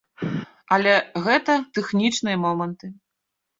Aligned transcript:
Але 0.77 0.93
гэта 1.27 1.59
тэхнічныя 1.77 2.37
моманты. 2.47 2.93